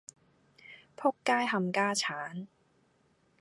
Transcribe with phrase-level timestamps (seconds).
[0.95, 2.47] 僕街冚家鏟